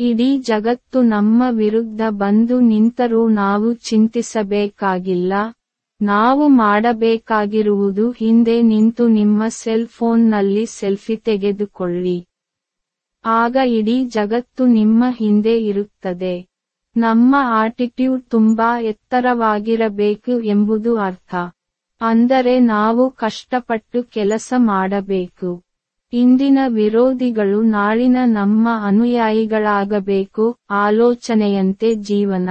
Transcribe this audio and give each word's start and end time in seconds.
ಇಡೀ 0.00 0.38
ಜಗತ್ತು 0.38 1.02
ನಮ್ಮ 1.02 1.42
ವಿರುದ್ಧ 1.50 2.00
ಬಂದು 2.08 2.60
ನಿಂತರೂ 2.60 3.28
ನಾವು 3.28 3.74
ಚಿಂತಿಸಬೇಕಾಗಿಲ್ಲ. 3.74 5.32
ನಾವು 6.02 6.48
ಮಾಡಬೇಕಾಗಿರುವುದು 6.48 8.10
ಹಿಂದೆ 8.10 8.62
ನಿಂತು 8.62 9.08
ನಿಮ್ಮ 9.08 9.48
ಸೆಲ್ 9.48 9.86
ಫೋನ್ನಲ್ಲಿ 9.86 10.66
ಸೆಲ್ಫಿ 10.66 11.16
ತೆಗೆದುಕೊಳ್ಳಿ. 11.16 12.28
ಆಗ 13.24 13.56
ಇಡೀ 13.66 14.04
ಜಗತ್ತು 14.04 14.66
ನಿಮ್ಮ 14.66 15.04
ಹಿಂದೆ 15.08 15.58
ಇರುತ್ತದೆ. 15.64 16.46
ನಮ್ಮ 16.96 17.36
ಆಟಿಟ್ಯೂಡ್ 17.40 18.24
ತುಂಬಾ 18.30 18.80
ಎತ್ತರವಾಗಿರಬೇಕು 18.80 20.40
ಎಂಬುದು 20.40 20.96
ಅರ್ಥ. 20.96 21.34
ಅಂದರೆ 22.00 22.60
ನಾವು 22.60 23.10
ಕಷ್ಟಪಟ್ಟು 23.10 24.02
ಕೆಲಸ 24.02 24.52
ಮಾಡಬೇಕು. 24.56 25.67
ಇಂದಿನ 26.12 26.58
ವಿರೋಧಿಗಳು 26.68 27.62
ನಾಳಿನ 27.62 28.16
ನಮ್ಮ 28.24 28.68
ಅನುಯಾಯಿಗಳಾಗಬೇಕು 28.82 30.44
ಆಲೋಚನೆಯಂತೆ 30.70 31.94
ಜೀವನ. 31.94 32.48